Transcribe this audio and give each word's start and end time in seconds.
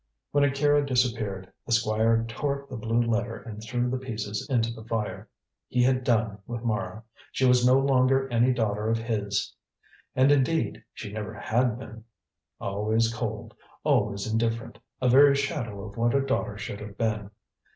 When 0.31 0.43
Akira 0.43 0.83
disappeared, 0.83 1.51
the 1.67 1.71
Squire 1.73 2.25
tore 2.27 2.63
up 2.63 2.69
the 2.69 2.75
blue 2.75 3.03
letter 3.03 3.35
and 3.39 3.61
threw 3.61 3.87
the 3.87 3.99
pieces 3.99 4.47
into 4.49 4.73
the 4.73 4.83
fire. 4.83 5.29
He 5.67 5.83
had 5.83 6.03
done 6.03 6.39
with 6.47 6.63
Mara: 6.63 7.03
she 7.31 7.45
was 7.45 7.63
no 7.63 7.77
longer 7.77 8.27
any 8.29 8.51
daughter 8.51 8.89
of 8.89 8.97
his. 8.97 9.53
And, 10.15 10.31
indeed, 10.31 10.83
she 10.91 11.11
never 11.13 11.35
had 11.35 11.77
been. 11.77 12.03
Always 12.59 13.13
cold: 13.13 13.53
always 13.83 14.25
indifferent: 14.25 14.79
a 14.99 15.07
very 15.07 15.35
shadow 15.35 15.83
of 15.87 15.97
what 15.97 16.15
a 16.15 16.25
daughter 16.25 16.57
should 16.57 16.79
have 16.79 16.97
been. 16.97 17.29